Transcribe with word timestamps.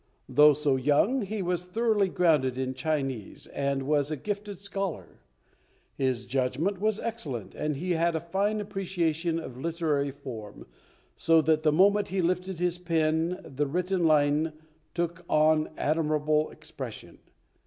Though 0.27 0.53
so 0.53 0.77
young, 0.77 1.21
he 1.21 1.43
was 1.43 1.67
thoroughly 1.67 2.09
grounded 2.09 2.57
in 2.57 2.73
Chinese, 2.73 3.45
and 3.45 3.83
was 3.83 4.09
a 4.09 4.17
gifted 4.17 4.57
scholar. 4.57 5.19
His 5.95 6.25
judgment 6.25 6.81
was 6.81 6.99
excellent, 6.99 7.53
and 7.53 7.75
he 7.75 7.91
had 7.91 8.15
a 8.15 8.19
fine 8.19 8.59
appreciation 8.61 9.37
of 9.37 9.59
literary 9.59 10.09
form, 10.09 10.65
so 11.15 11.39
that 11.41 11.61
the 11.61 11.71
moment 11.71 12.07
he 12.07 12.19
lifted 12.23 12.57
his 12.59 12.79
pen 12.79 13.41
the 13.43 13.67
written 13.67 14.03
line 14.07 14.53
took 14.95 15.23
on 15.29 15.69
admirable 15.77 16.49
expression. 16.49 17.19